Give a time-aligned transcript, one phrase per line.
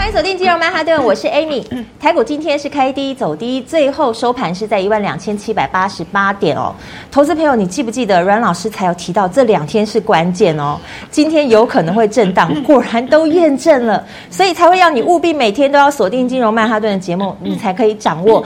[0.00, 1.62] 欢迎锁定金融曼哈顿，我是 Amy。
[2.00, 6.74] 台股今天是开低走低，最后收盘是在一万两千七百八十八点哦。
[7.10, 10.78] 投资朋友，你记不记得阮老师才有提到这两天是关键哦？
[11.10, 18.42] 今天有可能会震荡，果然都验证了，所以才会要你务必每天都要锁定金融曼哈顿的节目，你才可以掌握。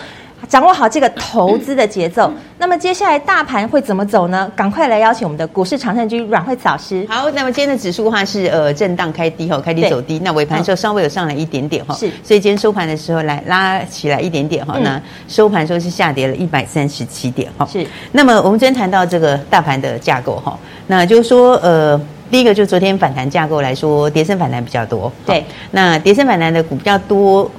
[0.49, 4.51] 掌握好这个投资的节奏，那么接下来大盘会怎么走呢？
[4.55, 7.07] 赶快来邀请我们的股市常胜军阮慧慈老师。
[7.09, 10.21] 好，那么今天的指数的话是呃震荡开低哈，开低走低。
[10.21, 12.11] 那尾盘的时候稍微有上来一点点哈，是。
[12.23, 17.67] 所以今天收盘的时候来拉起来一点点哈，那收盘时候是下跌了一百三十七点哈。
[17.71, 17.87] 是。
[18.13, 25.11] 那么我们今天谈到这个大盘的架构哈，那就是说呃，第一个就昨天反弹架构来说，跌升反弹比较多。
[25.27, 25.45] 对。
[25.71, 27.51] 那跌升反弹的股比较多。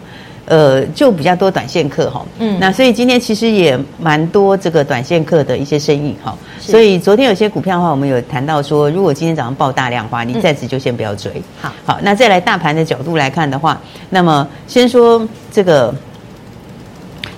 [0.48, 11.42] 呃，就比较多短线客哈，嗯，那所以今天其实也蛮多这个短线客的一些生意哈，所以昨天有些股票的话，我们有谈到说，如果今天早上爆大量的话，你暂时就先不要追。
[11.60, 15.92] 好，好，那再来大盘的角度来看的话，那么先说这个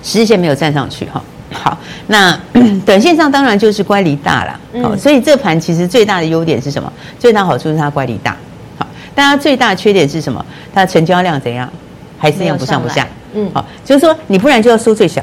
[0.02, 1.78] 十日线没有站上去哈，好，
[2.08, 2.38] 那
[2.84, 6.92] 短线上当然就是乖离大了，好，所以这盘其实最大的优点是什么？
[7.18, 8.36] 最大好处是它乖离大，
[8.76, 10.44] 好，但它最大的缺点是什么？
[10.74, 11.66] 它的成交量怎样？
[12.18, 15.22] 还是一样不上不下，嗯，好，就是说你不然就要收最小，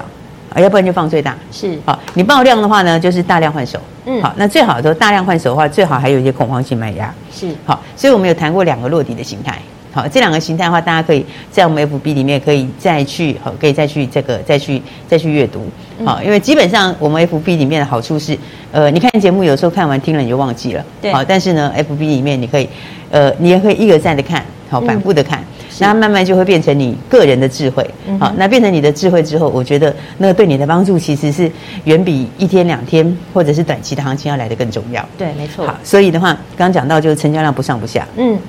[0.54, 9.60] 啊，要不然就放最大，是，好，你爆量的话呢，就是大量换手，嗯，好，那最好的大量换手的话，最好还有一些恐慌性卖压，是，好，所以我们有谈过两个落底的形态，
[9.92, 15.68] 好，这两个形态的话，大家可以在我们 FB 里面可以再去，好，可以再去这个再去再去阅读，
[16.06, 18.38] 好，因为基本上我们 FB 里面的好处是，
[18.72, 22.70] 呃，你看节目有时候看完听了你就忘记了，对，好，但是呢，FB 里面你可以，
[23.10, 25.44] 呃，你也可以一而再的看，好，反复的看。
[25.80, 27.86] 那慢慢就会变成你个人的智慧，
[28.19, 31.52] 好，那变成你的智慧之后，我觉得那个对你的帮助其实是
[31.83, 35.05] 远比一天两天或者是短期的行情要来得更重要。
[35.17, 35.67] 对，没错。
[35.67, 38.39] 好，所以的话，刚刚讲到就是成交量不上不下，嗯，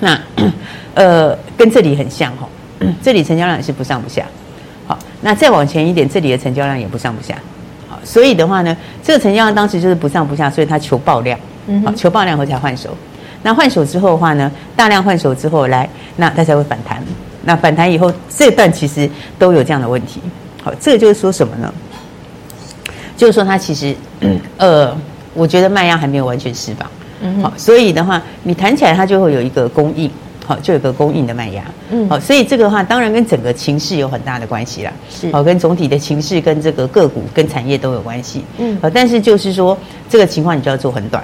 [0.00, 0.20] 那
[0.94, 2.48] 呃跟这里很像哈，
[3.02, 4.24] 这里成交量也是不上不下。
[4.86, 7.34] 好，那再往前一点，这里的成交量也不上不下。
[7.88, 12.96] 好，所以的话呢，这个成交量当时就是不上不下，所以它求爆量，嗯，好，求爆量后才换手。
[13.46, 17.00] 那换手之后的话呢，大量换手之后来，那它才会反弹。
[17.44, 19.08] 那反弹以后，这段其实
[19.38, 20.20] 都有这样的问题。
[20.64, 21.72] 好，这个就是说什么呢？
[23.16, 23.94] 就是说它其实，
[24.56, 24.92] 呃，
[25.32, 26.90] 我觉得卖压还没有完全释放。
[27.20, 27.40] 嗯。
[27.40, 30.10] 好，所以的话，你弹起来它就会有一个供应，
[30.44, 31.62] 好，就有个供应的卖压。
[31.90, 32.08] 嗯。
[32.08, 34.92] 好，所以这个的话当然跟整个情势有很大的关系啦。
[35.08, 35.30] 是。
[35.30, 38.44] 好，跟总体的情势、跟这个个股、跟产业都有关系。
[38.58, 38.76] 嗯。
[38.82, 39.78] 好，但是就是说
[40.08, 41.22] 这个情况你就要做很短。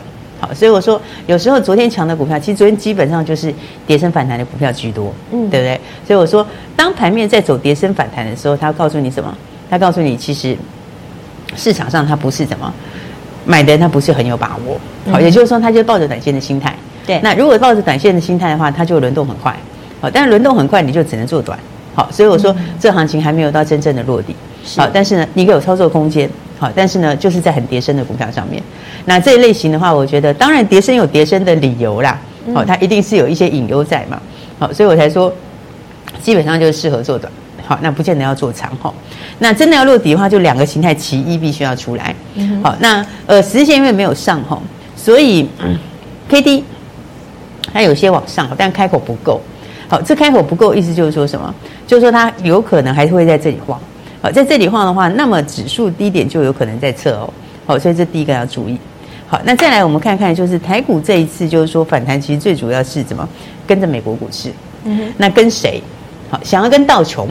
[0.52, 3.52] 好，所以我说，有时候昨天强的股票，其实昨天基本上就是
[3.86, 5.80] 跌升反弹的股票居多，嗯，对不对？
[6.06, 6.46] 所以我说，
[6.76, 9.34] 当盘面在走跌升反弹的时候，它告诉你什么？
[9.70, 10.56] 它告诉你，其实
[11.56, 12.72] 市场上它不是怎么
[13.46, 14.78] 买的人，他不是很有把握。
[15.10, 16.74] 好，也就是说，他就抱着短线的心态。
[17.06, 19.56] 对，那如果抱着短线的心态的话，它就轮动很快。
[20.00, 21.58] 好，但是轮动很快，你就只能做短。
[21.94, 24.36] 好，所以我说，这行情还没有到真正的落地。
[24.76, 26.28] 好，但是呢，你有操作空间。
[26.62, 28.62] 好，但是呢，就是在很跌升的股票上面，
[29.04, 32.16] 那这一类型的话，我觉得当然跌升有跌升的理由啦，
[32.54, 34.22] 好，它一定是有一些隐忧在嘛，
[34.60, 35.34] 好，所以我才说，
[36.20, 37.32] 基本上就是适合做短，
[37.66, 38.94] 好，那不见得要做长哈，
[39.40, 42.14] 那真的要落底的话，就两个形态，其一必须要出来，
[42.62, 44.56] 好，那呃，十日线因为没有上哈，
[44.94, 45.48] 所以
[46.28, 46.64] K D
[47.72, 49.40] 它有些往上，但开口不够，
[49.88, 51.52] 好，这开口不够，意思就是说什么？
[51.88, 53.80] 就是说它有可能还是会在这里晃。
[54.22, 57.28] 好，在这里晃的话，那么指数低点就有可能在测哦。
[57.66, 58.78] 好，所以这第一个要注意。
[59.26, 63.28] 好，那再来我们看看，就是台股这一次就是说反弹，其实最主要是怎么
[63.66, 64.52] 跟着美国股市。
[64.84, 65.14] 嗯哼。
[65.16, 65.82] 那跟谁？
[66.30, 67.28] 好，想要跟道琼，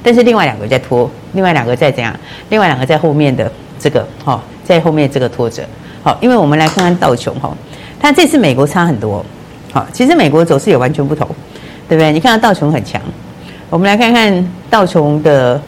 [0.00, 2.14] 但是另外两个在拖，另外两个在怎样？
[2.50, 3.50] 另外两个在后面的
[3.80, 5.64] 这个，哈，在后面这个拖着。
[6.04, 7.52] 好，因为我们来看看道琼哈，
[7.98, 9.26] 它这次美国差很多。
[9.72, 11.26] 好，其实美国走势也完全不同，
[11.88, 12.12] 对不对？
[12.12, 13.02] 你看到道琼很强，
[13.68, 15.60] 我们来看看道琼的。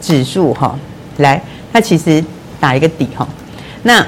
[0.00, 0.78] 指数哈，
[1.18, 1.40] 来，
[1.72, 2.22] 它其实
[2.60, 3.26] 打一个底哈，
[3.82, 4.04] 那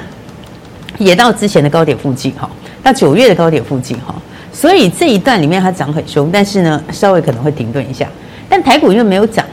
[0.99, 2.49] 也到之前的高点附近哈，
[2.83, 4.15] 到九月的高点附近哈，
[4.53, 8.09] 所以这一段里面它涨很凶，但是呢，稍微可能会停顿一下。
[8.49, 9.45] 但台股因为没有涨，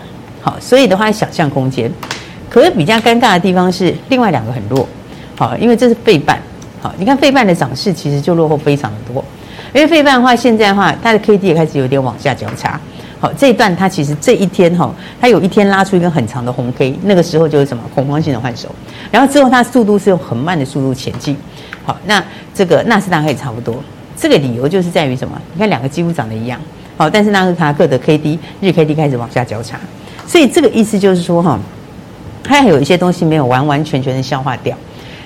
[0.42, 1.92] 好，所以的话想象空间。
[2.50, 4.88] 可是比较尴尬的地方是另外两个很弱，
[5.38, 6.40] 好，因为这是费半，
[6.82, 9.24] 好，你看费半的涨势其实就落后非常的多，
[9.74, 12.80] 因为费半的话现在的话它的 K D 也开始有点往下交叉。
[13.26, 18.70] 好，这一段它其实这一天哈，它有一天拉出一根很长的红 K，那个时候就是什么恐慌性的换手，
[19.10, 21.36] 然后之后它速度是用很慢的速度前进。
[21.84, 22.24] 好，那
[22.54, 23.84] 这个纳斯达克也差不多，
[24.16, 25.42] 这个理由就是在于什么？
[25.56, 26.60] 你看两个几乎长得一样，
[26.98, 29.80] 好，但是纳斯达克的 K D 日 K D 开始往下交叉，
[30.28, 31.60] 所以这个意思就是说哈，
[32.44, 34.78] 它还有一些东西没有完完全全的消化掉，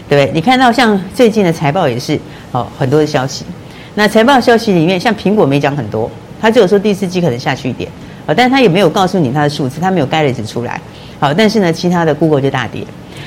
[0.08, 0.34] 对不对？
[0.34, 2.18] 你看到像最近的财报也是
[2.54, 3.44] 哦，很多的消息，
[3.96, 6.10] 那财报消息里面像苹果没讲很多。
[6.42, 7.90] 他只有说第四季可能下去一点，
[8.26, 10.80] 好，但是他也没有告诉你他的数字，他没有 guidance 出来，
[11.20, 12.84] 好，但是呢，其他的 Google 就大跌，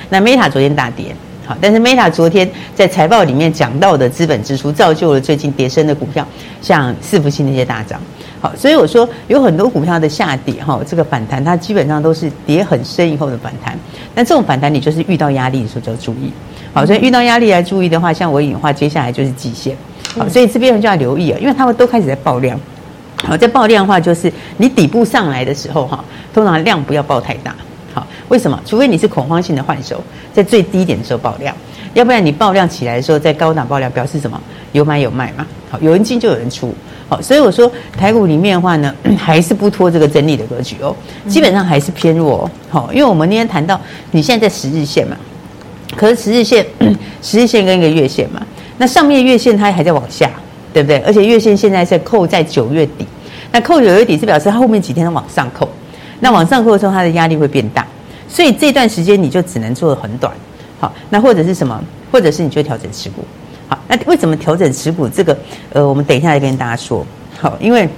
[0.09, 1.15] 那 Meta 昨天大跌，
[1.47, 6.27] 好，但是 Meta 昨天在财报里面讲到的资本支出，造就了最近跌深的股票，
[6.61, 8.01] 像伺服器那些大涨，
[8.41, 13.79] 好，所以我说有很多股票的下跌，哈，这个反弹它基本上都是跌很深以后的反弹，
[14.15, 16.33] 那这种反弹你就是遇到压力的时候就要注意，
[16.73, 19.77] 好，所以遇到压力来注意的话，像我的话，接下来就是季线，
[20.17, 22.59] 好，所以这边就要留意啊，因为他们都开始在爆量。
[23.25, 26.05] 好，在爆量的话，就是你底部上来的时候，哈，
[26.35, 27.55] 通常量不要爆太大。
[27.95, 28.61] 好，为什么？
[28.67, 30.03] 除非你是恐慌性的换手，
[30.33, 31.55] 在最低点的时候爆量，
[31.95, 34.41] 要不然你爆量起来的时候，在高档爆量，表示什么？
[34.73, 35.47] 有买有卖嘛。
[35.71, 36.75] 好，有人进就有人出。
[37.09, 40.97] 好，所以我说台股里面的话呢，还是不脱这个整理的格局哦，
[41.29, 42.51] 基本上还是偏弱。
[42.71, 43.79] 好，因为我们那天谈到，
[44.11, 45.15] 你现在在十日线嘛，
[45.95, 46.67] 可是十日线、
[47.21, 48.41] 十日线跟一个月线嘛，
[48.79, 50.31] 那上面月线它还在往下。
[50.73, 50.99] 对不对？
[51.01, 53.07] 而且月线现在是扣在九月底，
[53.51, 55.69] 那扣九月底是表示它后面几天往上扣，
[56.21, 57.87] 那往上扣的时候，它的压力会变大，
[58.29, 60.33] 所以这段时间你就只能做得很短，
[60.81, 61.83] 好，那或者是什么？
[62.11, 63.25] 或者是你就调整持股，
[63.69, 65.09] 好，那为什么调整持股？
[65.09, 65.37] 这个
[65.73, 67.07] 呃，我们等一下来跟大家说，
[67.41, 67.89] 好，因为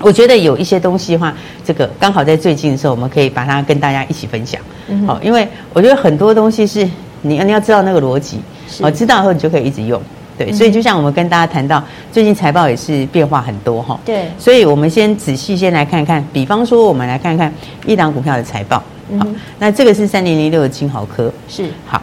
[0.00, 4.60] 我觉得有一些东西的话，这个刚好在最近的时候，我们可以把它跟大家一起分享，
[5.06, 6.84] 好，因为我觉得很多东西是
[7.22, 8.40] 你你要知道那个逻辑，
[8.82, 10.00] 好，知道以后你就可以一直用。
[10.40, 14.00] 对，所以就像我们跟大家谈到，最近财报也是变化很多哈。
[14.06, 17.52] 对，所以我们先仔细先来看看，比方说我们来看看
[17.84, 18.82] 一档股票的财报。
[19.18, 19.26] 好，
[19.58, 21.30] 那这个是三零零六的金豪科。
[21.46, 21.68] 是。
[21.84, 22.00] 好，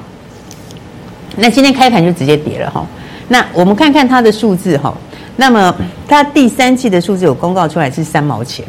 [1.36, 2.86] 那今天开盘就直接跌了哈。
[3.28, 4.96] 那我们看看它的数字哈。
[5.36, 5.76] 那么
[6.08, 8.64] 它第三季的数字有公告出来是三毛钱。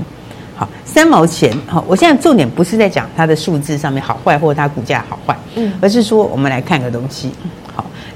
[0.56, 1.52] 好，三毛钱。
[1.66, 7.32] 好，我现在重点不是在讲它的数字上面好坏或者它股价好坏，嗯，而是说我们来看个东西。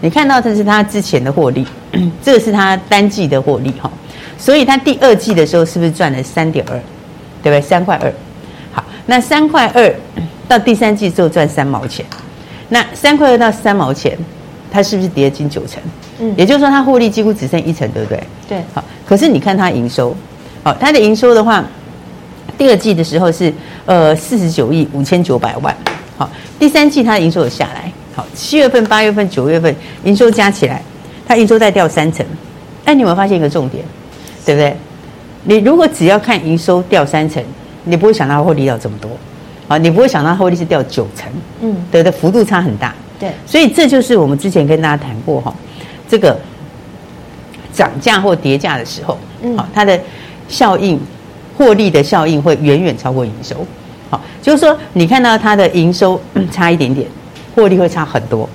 [0.02, 1.64] 你看到这是他之前的获利，
[2.20, 3.88] 这个是他单季的获利哈，
[4.36, 6.72] 所以他第二季的时候是不是赚了三点二，
[7.40, 7.60] 对不对？
[7.60, 8.12] 三块二，
[8.72, 9.94] 好，那三块二
[10.48, 12.04] 到第三季之后赚三毛钱，
[12.68, 14.18] 那三块二到三毛钱，
[14.72, 15.80] 它是不是跌了近九成？
[16.18, 18.24] 嗯，也就是说它获利几乎只剩一成，对不对？
[18.48, 20.16] 对，好，可是你看它营收，
[20.64, 21.64] 好，它的营收的话，
[22.58, 23.54] 第二季的时候是
[23.86, 25.72] 呃四十九亿五千九百万，
[26.18, 26.28] 好，
[26.58, 27.92] 第三季它的营收有下来。
[28.14, 29.74] 好，七月份、八月份、九月份
[30.04, 30.82] 营收加起来，
[31.26, 32.24] 它营收再掉三成。
[32.84, 33.84] 但你有没有发现一个重点？
[34.44, 34.76] 对不对？
[35.44, 37.42] 你如果只要看营收掉三成，
[37.84, 39.10] 你不会想到获利掉这么多。
[39.68, 41.32] 啊，你不会想到获利是掉九成。
[41.60, 42.94] 嗯，对的，幅度差很大。
[43.18, 45.54] 对，所以这就是我们之前跟大家谈过哈，
[46.08, 46.38] 这个
[47.72, 49.98] 涨价或跌价的时候，嗯，好，它的
[50.48, 51.00] 效应、
[51.56, 53.64] 获利的效应会远远超过营收。
[54.10, 56.20] 好，就是说你看到它的营收
[56.52, 57.06] 差一点点。
[57.54, 58.48] 获利会差很多，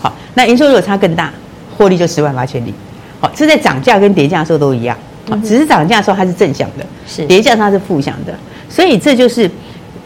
[0.00, 1.32] 好，那营收如果差更大，
[1.76, 2.74] 获利就十万八千里。
[3.20, 4.96] 好，这在涨价跟跌价的时候都一样，
[5.28, 7.24] 好，只是涨价的时候它是正向的，是。
[7.26, 8.34] 跌价它是负向的，
[8.68, 9.50] 所以这就是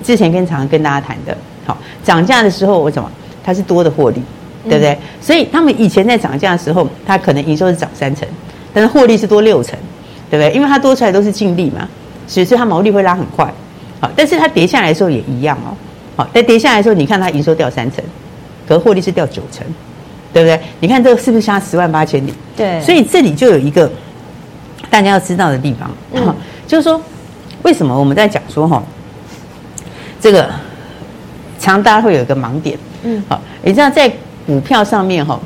[0.03, 3.11] 之前跟常常跟大家谈的，好，涨价的时候我怎么？
[3.43, 4.21] 它是多的获利，
[4.65, 4.99] 对不对？
[5.21, 8.27] 所以他们以前在涨价的时候，它可能营收是涨三成，
[8.75, 9.79] 但是获利是多六成，
[10.29, 10.53] 对不对？
[10.53, 11.89] 因为它多出来都是净利嘛，
[12.27, 13.45] 所以它毛利会拉很快，
[14.01, 15.71] 好，但是它跌下来的时候也一样哦，
[16.17, 18.05] 好，在跌下来的时候，你看它营收掉三成。
[18.67, 19.65] 可获利是掉九成，
[20.33, 20.61] 对不对？
[20.81, 22.35] 你看这个是不是差十万八千里？
[22.57, 23.91] 对，所以这里就有一个
[24.91, 26.35] 大家要知道的地方，嗯、
[26.67, 27.01] 就是说
[27.63, 28.83] 为什么我们在讲说哈，
[30.21, 30.51] 这个
[31.59, 34.11] 常大家会有一个盲点，嗯，好，你知道在
[34.47, 35.39] 股票上面哈，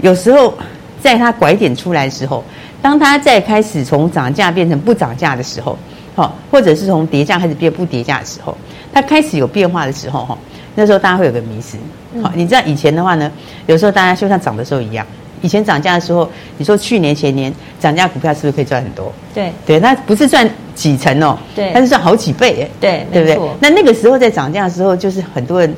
[0.00, 0.54] 有时候
[1.00, 2.44] 在它拐点出来的时候，
[2.80, 5.76] 当它在开始从涨价变成不涨价的时候，
[6.14, 8.56] 好，或者是从跌价开始变不跌价的时候，
[8.92, 10.38] 它开始有变化的时候哈。
[10.78, 11.76] 那时候大家会有个迷思，
[12.22, 13.28] 好，你知道以前的话呢，
[13.66, 15.04] 有时候大家就像涨的时候一样，
[15.42, 19.12] 以前涨价的时候，你说去年前年涨价股票是不是可以赚很多？
[19.34, 23.50] 对，对，那不是赚几成哦，对，它是赚好几倍哎，对，对不对？
[23.58, 25.74] 那那个时候在涨价的时候，就是很多人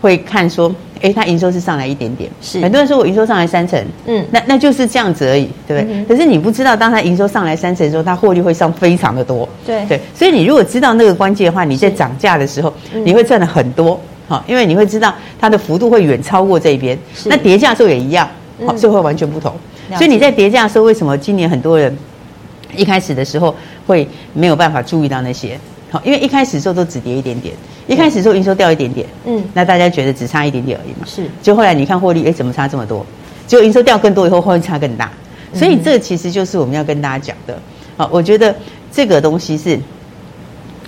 [0.00, 5.92] 会看说，哎，它营收是上来一点点，是，很多人说我营收上来三成，嗯，那那就是这样子而已，对不对？
[5.92, 9.84] 嗯、可是你不知道，当它营收上来三成的时候，它获利会上非常的多，对。
[9.86, 12.72] 对，所以你如果知道那个关键的话，你在涨价的时候，
[13.04, 14.00] 你会赚的很多。
[14.26, 18.28] 好，因为你会知道它的幅度会远超过这边，那叠价的时候也一样，
[18.66, 19.54] 好，就会完全不同。
[19.96, 21.94] 所以你在叠价的时候，为什么今年很多人
[22.74, 23.54] 一开始的时候
[23.86, 25.58] 会没有办法注意到那些？
[25.90, 27.54] 好，因为一开始的时候都只跌一点点，
[27.86, 33.04] 一开始的时候营收掉一点点，嗯，那大家觉得只差一点点而已嘛，是，就后来你看获利，哎，怎么差这么多？
[33.46, 35.12] 结果营收掉更多以后，获利差更大，
[35.52, 37.56] 所以这其实就是我们要跟大家讲的。
[37.96, 38.52] 好，我觉得
[38.90, 39.78] 这个东西是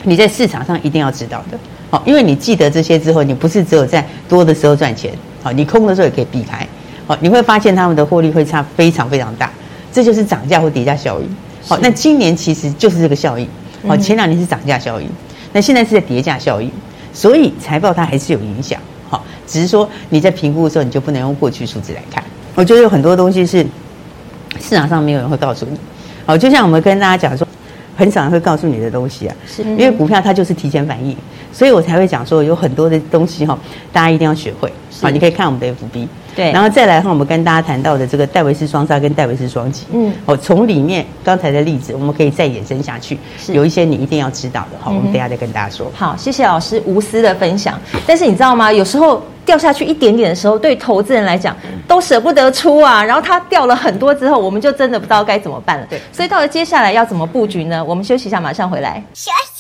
[0.02, 1.59] 你在市场上一定要知道的。
[1.96, 6.66] 好，因为你记得这些之后，你不是只有在多的时候赚钱，好，你空的时候也可以避开。
[7.06, 9.50] 好，你会发现他们的获利会差非常非常大，
[9.90, 11.36] 这就是涨价或跌价效应。
[11.66, 13.48] 好，那今年其实就是这个效应。
[13.88, 15.08] 好，前两年是涨价效应，
[15.54, 16.70] 那现在是在跌价效应，
[17.14, 18.78] 所以财报它还是有影响。
[19.08, 22.22] 好，只是说你在评估的时候，你就不能用过去数字来看。
[22.54, 23.64] 我觉得有很多东西是
[24.60, 25.78] 市场上没有人会告诉你。
[26.26, 27.46] 好，就像我们跟大家讲说，
[27.96, 31.16] 很少人会告诉你的东西啊，是因为股票它就是提前反应，
[31.56, 33.58] 所以我才会讲说有很多的东西哈，
[33.90, 34.70] 大家一定要学会。
[35.00, 36.06] 好，你可以看我们的 FB。
[36.34, 45.90] 对，然后再来看我们跟大家谈到的这个戴维斯双杀跟戴维斯双击，嗯，哦，从里面刚才的例子，我们可以再延伸下去，是有一些你一定要知道的，好，我们等下再跟大家说。
[45.94, 47.80] 好，谢谢老师无私的分享。
[48.06, 48.70] 但是你知道吗？
[48.70, 51.56] 有时候掉下去一点点的时候，对投资人来讲
[51.88, 53.02] 都舍不得出啊。
[53.02, 55.86] 然后它掉了很多之后，我们就真的不知道该怎么办了。
[55.88, 57.82] 对，所以到了接下来要怎么布局呢？
[57.82, 59.02] 我们休息一下，马上回来。
[59.14, 59.55] 休息，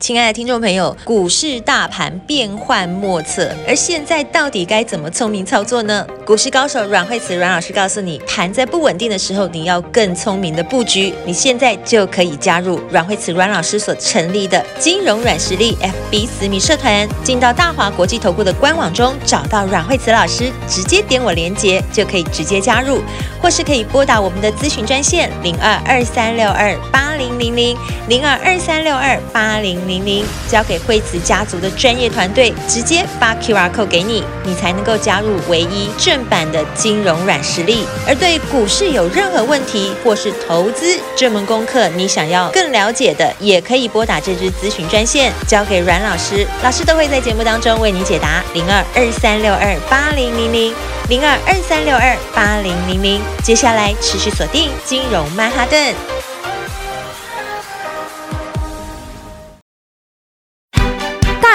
[0.00, 6.06] 亲爱的听众朋友，股市大盘变幻莫测，而现在到底该怎么聪明操作呢？
[6.24, 11.12] 股市高手阮慧慈阮老师告诉你，盘在不稳定的时候，你要更聪明的布局。
[11.26, 23.02] 你现在就可以加入阮慧慈阮老师所成立的金融软实力 FB 私密社团，进到大华国际投顾的官网中，找到阮慧慈老师，直接点我连接就可以直接加入，
[23.42, 27.76] 或是可以拨打我们的咨询专线零二二三六二八零零零
[28.08, 29.87] 零二二三六二八零。
[29.88, 37.86] 零零交给惠慈家族的专业团队，直接发 QR code 给你，你才能够加入唯一正版的金融软实力。
[38.06, 48.44] 而对股市有任何问题，或是投资这门功课，你想要更了解的，也可以拨打这支咨询专线，交给阮老师，老师都会在节目当中为你解答。
[48.52, 50.74] 零二二三六二八零零零
[51.08, 56.17] 零二二三六二八零零零，接下来持续锁定金融曼哈顿。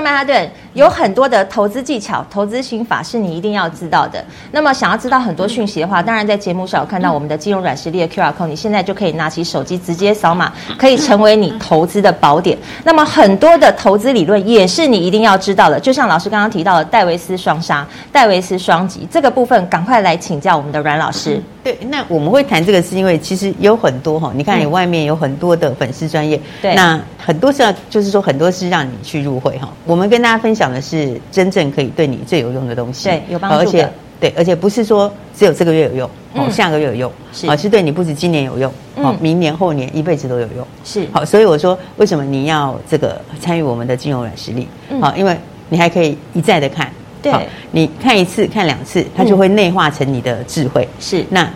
[0.00, 4.24] 曼哈顿有很多的投资技巧、投资心法是你一定要知道的。
[4.52, 12.56] 那么，想要知道很多讯息的话，当然在节目上有看到我们的金融软实力的 QR code，你现在就可以拿起手机直接扫码，可以成为你投资的宝典。
[12.84, 15.78] 那么，很多的投资理论也是你一定要知道的。
[15.78, 21.40] 就像老师刚刚提到的戴维斯双杀、戴维斯双击这个部分，赶快来请教我们的阮老师。
[21.62, 29.70] 对，那我们会谈这个，是因为其实有很多哈，你看你外面有很多的粉丝专业，对，那很多是要就是说很多是让你去入会哈。
[29.84, 44.66] 我们跟大家分享的是真正可以对你最有用的东西，对，有帮助的，而且对，而且不是说只有这个月有用，哦、嗯，下个月有用，是，啊，是对你不止今年有用，哦、嗯，明年后年一辈子都有用，是，好，所以我说为什么你要这个参与我们的金融软实力，
[45.00, 45.36] 好、嗯，因为
[45.68, 46.90] 你还可以一再的看。
[47.22, 47.32] 对，
[47.72, 50.88] 你看一次看两次，它就会内化成你的智慧。
[50.98, 51.50] 是、嗯，那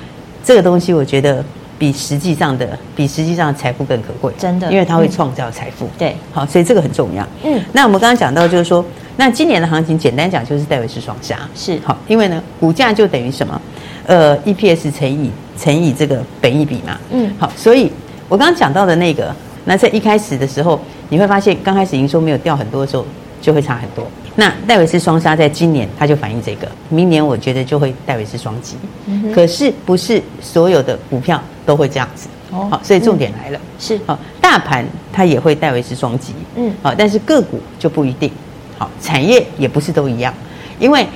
[0.45, 1.45] 这个东西我觉得
[1.79, 5.89] 比实际上的比实际上的财富更可贵，真的，因为它会创造财富。
[5.99, 7.27] 对、嗯，好，所以这个很重要。
[7.43, 8.85] 嗯，那我们刚刚讲到就是说，
[9.17, 11.39] 那今年的行情简单讲就是戴维斯双杀。
[11.55, 13.61] 是，好，因为呢，股价就等于什么？
[14.07, 16.99] 呃，EPS 乘以乘以这个本益比嘛。
[17.11, 17.91] 嗯，好，所以
[18.29, 23.07] 我刚刚讲到的那个，那在一开始的时候，你会发现刚开始营收没有掉很多的时候，
[23.41, 24.07] 就会差很多。
[24.37, 29.33] 那戴维斯双杀在今年它就反映这个，明年我觉得就会戴维斯双击、嗯。
[29.33, 32.29] 可是不是所有的股票都会这样子。
[32.51, 36.35] 哦，好，所以重点来了，嗯、是好，大盘它也会戴维斯双击。
[36.57, 38.31] 嗯，好，但是个股就不一定。
[38.77, 40.35] 好，产业也不是都一样，
[40.79, 41.07] 因为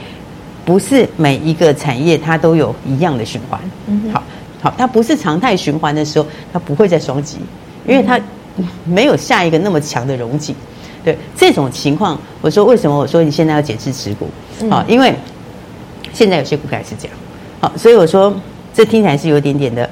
[0.65, 3.61] 不是每一个产业它都有一样的循环。
[3.87, 4.23] 嗯，好，
[4.63, 7.39] 好，它不是常态循环的时候，它不会再双击，
[7.87, 8.19] 因为它
[8.85, 10.55] 没有下一个那么强的荣景。
[11.05, 12.99] 对这种情况，我说为什么？
[12.99, 14.29] 我说你现在要减持持股，
[14.69, 15.15] 好、嗯，因为
[16.13, 17.17] 现在有些股票是这样，
[17.61, 18.35] 好，所以我说
[18.75, 19.89] 这听起来是有点点的，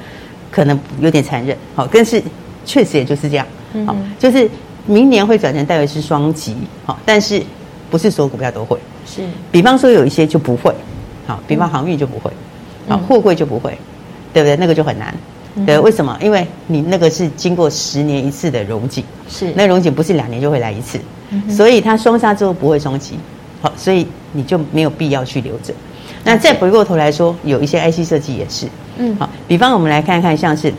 [0.50, 2.22] 可能有点残忍，好，但是
[2.64, 3.46] 确实也就是这样，
[3.86, 4.48] 好、嗯，就是
[4.86, 7.42] 明年会转成戴维斯双击，好，但是
[7.90, 10.74] 不是所有股票都会，是，比方说有一些就不会，
[11.26, 12.30] 好，比方航运就不会，
[12.88, 13.78] 啊、嗯，货柜就不会，
[14.32, 14.56] 对不对？
[14.56, 15.14] 那个就很难。
[15.64, 16.14] 对，为什么？
[16.20, 19.50] 因为你那个是经过十年一次的溶解，是。
[19.56, 23.18] 那溶解不是两年就会来一次，嗯、所以它双杀之后不会双击，
[23.62, 25.72] 好，所以你就没有必要去留着。
[26.24, 28.66] 那再回过头来说，有一些 IC 设计也是，
[28.98, 30.70] 嗯，好，比方我们来看看，像是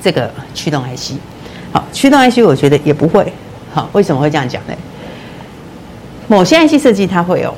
[0.00, 1.14] 这个驱动 IC，
[1.72, 3.32] 好，驱动 IC 我觉得也不会，
[3.72, 4.74] 好，为什么会这样讲呢？
[6.28, 7.52] 某些 IC 设计它会哦，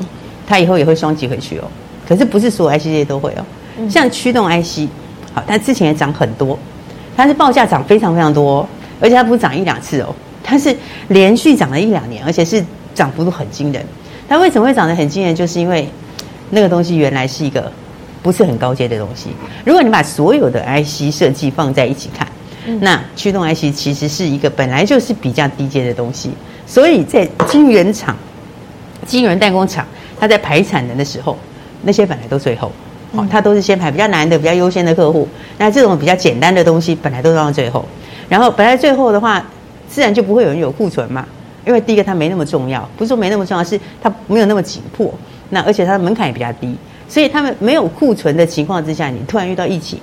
[0.47, 1.65] 它以后也会双击回去哦，
[2.09, 3.45] 可是不是所有 IC 设计都会哦，
[3.91, 4.89] 像驱动 IC。
[5.35, 6.59] 好，它之前也涨很多，
[7.17, 8.67] 它是报价涨非常非常多，
[9.01, 10.77] 而且它不是涨一两次哦，它是
[11.09, 12.65] 连续涨了一两年，而且是
[12.95, 13.85] 涨幅度很惊人。
[14.29, 15.35] 它为什么会涨得很惊人？
[15.35, 15.89] 就是因为
[16.51, 17.71] 那个东西原来是一个
[18.23, 19.31] 不是很高阶的东西。
[19.65, 22.27] 如果你把所有的 IC 设计放在一起看，
[22.81, 26.31] 那驱动 IC 其实是一个本来就是比较低阶的东西。
[26.67, 28.17] 所以在晶圆厂、
[29.07, 29.85] 晶圆代工厂，
[30.19, 31.37] 它在排产能的时候，
[31.83, 32.71] 那些本来都最后，
[33.13, 35.29] 哦，它都是先排比较难的、比较优先的客户。
[35.59, 37.85] 那这种比较简单的东西，本来都放到最后。
[38.29, 39.45] 然后本来最后的话，
[39.89, 41.27] 自然就不会有人有库存嘛。
[41.65, 45.13] 因为第一个它没那么重要，不是说没那么重要，是它没有那么紧迫。
[45.51, 46.75] 那而且它的门槛也比较低，
[47.07, 49.99] 所以他们没有库存的情况之下，你突然遇到疫情，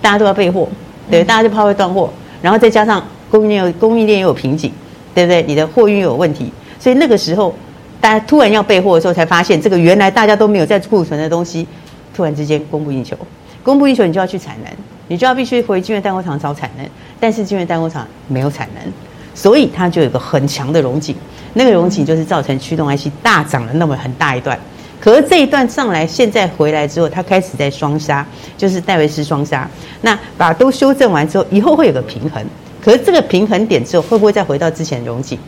[0.00, 0.68] 大家都要备货，
[1.10, 2.08] 对，大家就怕会断货，
[2.40, 4.72] 然后再加上供应链有供应链也有瓶颈，
[5.12, 5.42] 对不对？
[5.42, 7.52] 你的货运有问题，所以那个时候
[8.00, 11.66] 大家突然要备货的时候，才发现这个原来大家都没有在库存的东西，
[12.14, 13.16] 突然之间供不应求，
[13.62, 14.72] 供不应求，你就要去产能，
[15.08, 16.86] 你就要必须回晶圆代工厂找产能，
[17.18, 18.92] 但是晶圆代工厂没有产能。
[19.34, 21.16] 所以它就有个很强的荣景，
[21.54, 24.58] 那个荣景就是造成驱动 IC 大涨了那么很大一段。
[25.00, 28.24] 可是这一段上来，现在回来之后，它开始在双杀，
[28.58, 29.68] 就是戴维斯双杀。
[30.02, 32.44] 那把都修正完之后，以后会有个平衡。
[32.84, 35.38] 可是这个平衡点之后，会不会再回到之前的荣景？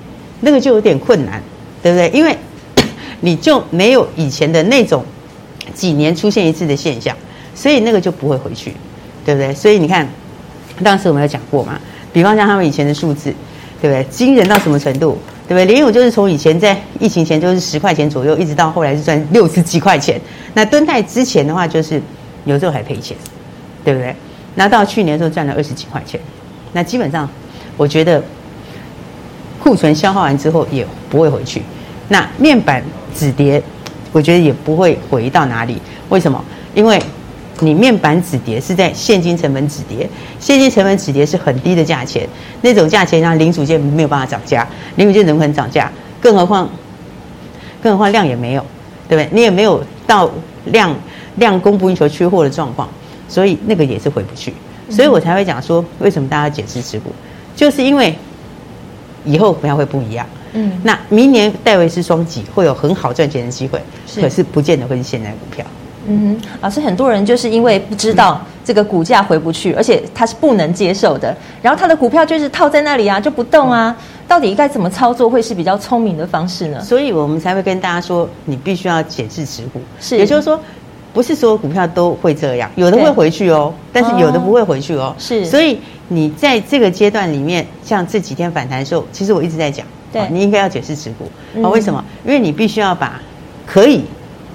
[0.41, 1.43] 那个就有点困难，
[1.83, 2.09] 对不对？
[2.09, 2.37] 因为
[3.21, 5.05] 你就没有以前的那种
[5.73, 7.17] 几年出现一次的现象，
[7.55, 8.75] 所以那个就不会回去，
[9.25, 9.55] 对不对？
[9.55, 10.09] 所以你看，
[10.83, 11.81] 当时我们有讲过嘛，
[12.13, 13.33] 比方像他们以前的数字。
[13.81, 14.03] 对不对？
[14.05, 15.19] 惊人到什么程度？
[15.47, 15.67] 对不对？
[15.67, 20.19] 联咏就是从以前在疫情前就是十块钱左右，一直到后来是赚六十几块钱。
[20.55, 22.01] 那蹲泰之前的话，就是
[22.47, 23.15] 有时候还赔钱，
[23.85, 24.17] 对不对？
[24.55, 26.19] 那到去年的时候赚了二十几块钱。
[26.73, 27.29] 那基本上，
[27.77, 28.25] 我觉得
[29.63, 31.61] 库存消耗完之后也不会回去。
[32.09, 32.83] 那面板
[33.15, 33.63] 止跌，
[34.15, 35.77] 我觉得也不会回到哪里。
[36.09, 36.43] 为什么？
[36.75, 36.99] 因为。
[37.61, 42.29] 你面板止跌是在现金成本止跌，现金成本止跌是很低的价钱，
[42.63, 45.91] 那种价钱让零组件没有办法涨价，零组件怎么可能涨价？
[46.21, 46.69] 更何况，
[47.81, 48.67] 更何况量也没有，
[49.09, 49.29] 对不对？
[49.33, 50.29] 你也没有到
[50.65, 50.93] 量
[51.37, 52.89] 量供不应求、缺货的状况，
[53.29, 54.53] 所以那个也是回不去。
[54.91, 57.13] 所以我才会讲说，为什么大家减持持股，
[57.55, 58.13] 就是因为
[59.25, 60.27] 以后股票会不一样。
[60.55, 64.21] 嗯，那明年戴维斯双击会有很好赚钱的机会，是。
[64.21, 65.65] 可是不见得会是现在股票。
[66.07, 73.97] 嗯哼，老师，很多人就是因为不知道这个股价回不去，而且他是不能接受的，然后他的股票就是套在那里啊，就不动啊。
[74.27, 76.81] 到底该怎么操作会是比较聪明的方式呢？
[76.81, 79.81] 所以我们才会跟大家说，你必须要减持持股。
[80.01, 80.59] 是，也就是说，
[81.13, 85.15] 不是所有股票都会这样，有的会回去哦，但是有的不会回去哦。
[85.19, 89.87] 是，所以你在这个阶段里面，像这几天反弹的时候，其实我一直在讲，
[90.21, 91.31] 对，你应该要减持持股
[91.63, 91.69] 啊。
[91.69, 92.03] 为什么？
[92.25, 93.21] 因为你必须要把
[93.67, 94.05] 可以。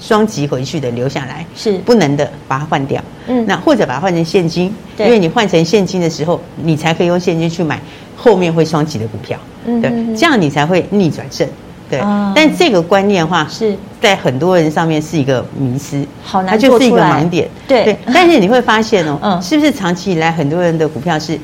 [0.01, 3.03] 双击回去的留下来是不能的，把它换掉。
[3.27, 7.77] 嗯，那或者把它换成现金，对，因为你换成现金的时候，你才可以用现金去买
[8.15, 9.37] 后面会双击的股票。
[9.65, 11.45] 嗯，对，这样你才会逆转胜。
[11.89, 11.99] 对，
[12.33, 17.49] 但这个观念的话是在很多人上面是一个迷失，好难，它就是一个盲点。
[17.67, 21.37] 对对，但是你会发现哦， 嗯，是不是长期以来很多人的股票是，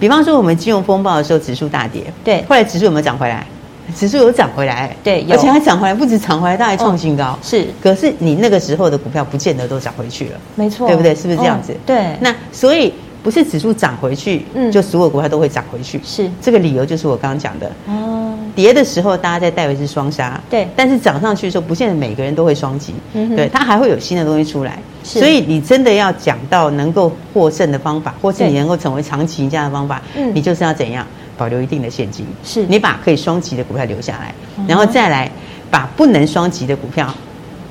[0.00, 3.46] 比方说我们金融风暴的时候指数大跌，对，后来指数有没有涨回来？
[3.94, 7.24] 指数有涨回来，对，而且还涨回来，不止涨回来，它还创新高。
[7.24, 11.14] 哦、是，可是你那个时候的股票不见得都涨回去了，没错，对不对？
[11.14, 11.72] 是不是这样子？
[11.72, 12.16] 哦、对。
[12.20, 16.00] 那所以不是指数涨回去，嗯，就所有股票都会涨回去。
[16.04, 17.70] 是，这个理由就是我刚刚讲的。
[17.86, 24.78] 哦，跌的时候大家在戴维是双杀，对，但是涨上去的时候，不见得每个人都会双击，嗯哼，对，它还会有新的东西出来。
[25.02, 31.06] 是，所以你真的要讲到能够获胜的方法，或是你能够成为长期赢家的方法，嗯，你就是要怎样？
[31.40, 34.34] 保留一定的现金，是你把可以双击的股票留下来，
[34.68, 35.30] 然后再来
[35.70, 37.08] 把不能双击的股票，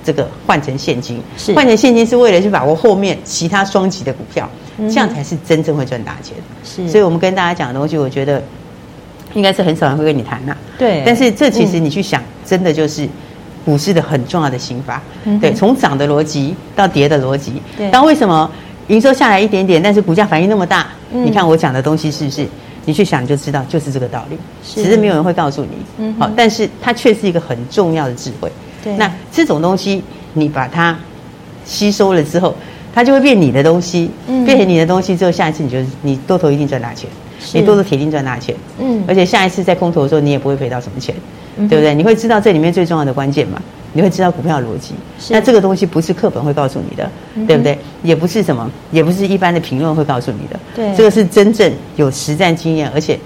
[0.04, 6.36] 这个换成现金，是换成现金是为了去把握后面其他双级的股票，这样才是真正会赚大钱。
[6.64, 8.42] 是，所以我们跟大家讲的东西，我觉得
[9.36, 10.58] 应该是很少人会跟你谈呐。
[10.76, 13.08] 对，但是这其实你去想，真的就是
[13.64, 15.00] 股市的很重要的心法。
[15.40, 18.50] 对，从涨的逻辑到跌的逻辑，对，当为什么
[18.88, 20.88] 营收下来一点点，但是股价反应那么大？
[21.12, 22.48] 你看我讲的东西是不是？
[22.90, 24.38] 你去想就知道，就是这个道理。
[24.64, 25.70] 是只是没有人会告诉你。
[26.00, 28.52] 嗯，好，但是它却是一个很重要的智慧。
[28.84, 30.02] 对，那这种东西
[30.34, 30.98] 你把它
[31.66, 32.56] 吸收了之后，
[32.92, 34.10] 它就会变你的东西。
[34.26, 37.08] 嗯，变成你的东西之后，下一次你就你多头一定赚大钱。
[37.54, 38.56] 你多头铁定赚大钱。
[38.80, 41.14] 嗯，而且下一次在空头的时候，你也不会赔到什么钱，
[41.58, 41.94] 嗯、对不对？
[41.94, 43.62] 你会知道这里面最重要的关键嘛？
[43.94, 44.94] 你会知道股票的逻辑，
[45.30, 47.78] 那这个东西不是课本会告诉你的，嗯、对不对？
[48.04, 50.60] 也不是什么，也不是一般的评论会告诉你的。
[50.76, 53.20] 对，这个是真正有实战经验，而且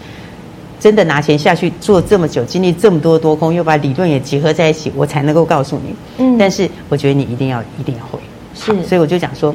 [0.80, 5.94] 真的拿钱下去做这么久，经历这么多多空，又把理论也结合在一起，我才能够告诉你。
[6.18, 8.20] 嗯，但是我觉得你一定要一定要会。
[8.56, 9.54] 是，所以我就讲说，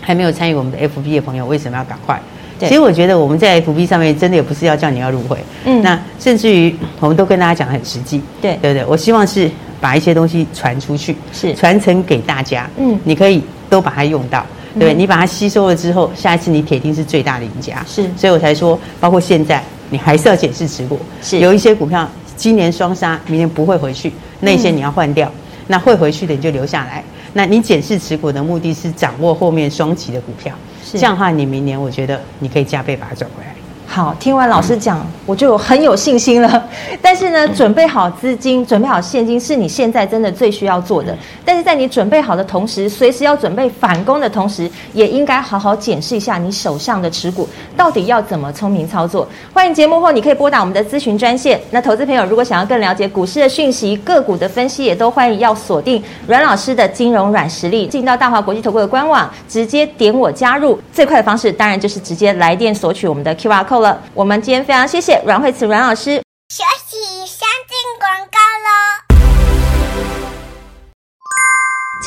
[0.00, 2.20] 还没有参与我们的 FB 的朋友，为什么要赶快？
[2.58, 8.86] 对其实我觉得我们在 FB 上面真的也不是要叫你要入会，嗯，那甚至于我们都跟大家讲得很实际，对对不对？
[8.86, 9.50] 我希望是。
[9.80, 12.68] 把一些东西传出去，是传承给大家。
[12.76, 14.94] 嗯，你可以都把它用到，对不对？
[14.94, 17.84] 你把它吸收了之后，下一次你铁定是最大的赢家。
[17.86, 21.00] 是，所以我才说，包括现在你还是要检视持股。
[21.22, 25.30] 是，有一些股票今年双杀，明年不会回去，那些你要换掉。
[25.66, 27.02] 那会回去的你就留下来。
[27.32, 30.52] 那你检视持股的目的是掌握后面双击的股票，
[30.84, 33.54] 是这样的话，你明年我觉得你可以加倍把它赚回来。
[33.92, 36.64] 好，听完老师讲，我就很有信心了。
[37.02, 41.12] 但是呢，准备好资金，准备好现金，是你现在真的最需要做的。
[41.44, 49.26] 但是在你准备好的同时，随时要准备反攻的同时，也应该好好检视一下你手上的持股到底要怎么聪明操作。
[49.52, 51.60] 欢迎节目后，你可以拨打我们的咨询专线。
[51.72, 60.78] 那投资朋友如果想要更了解股市的讯息、个股的分析，也都欢迎要锁定阮老师的金融软实力，进到大华国际投顾的官网，直接点我加入。
[60.92, 63.79] 最快的方式当然就是直接来电索取我们的 QR code。
[63.80, 66.22] 了，我们今天非常谢谢阮慧慈阮老师。
[66.48, 68.39] 休息，先进广告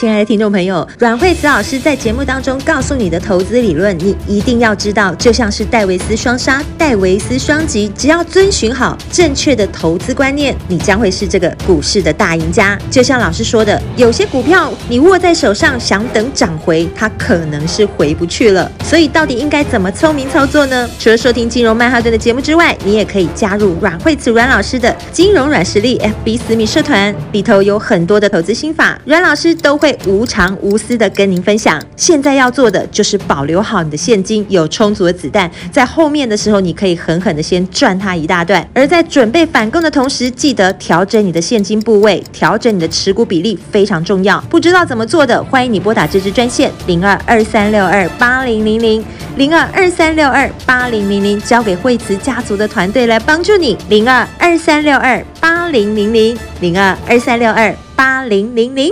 [0.03, 12.77] 亲爱的听众朋友，阮慧慈老师在节目当中告诉你的投资理论，你一定要知道，就像是戴维斯双杀、戴维斯双击，只要遵循好正确的投资观念，你将会是这个股市的大赢家。
[12.91, 18.69] 就像老师说的，有些股票你握在手上，想等涨回，它可能是回不去了。
[18.83, 20.89] 所以，到底应该怎么聪明操作呢？
[20.99, 31.81] 除了收听金融曼哈顿的节目之外，你也可以加入阮慧慈阮老师的金融软实力 FB 私密社团，里头有很多的投资心法，阮老师都会无偿无私的跟您分享。
[31.95, 38.67] 现在要做的就是保留好你的现金，有充足的子弹，在后面的时候你可以狠狠的先赚它一大段。
[38.73, 44.39] 而在准备反攻的同时，记得调整你的现金部位，调整你的持股比例非常重要。
[44.49, 49.03] 不知道怎么做的，欢迎你拨打这支专线零二二三六二八零零零
[49.37, 58.91] 零二二三六二八零零零，交给惠慈家族的团队来帮助你零二二三六二八零零零零二二三六二八零零零。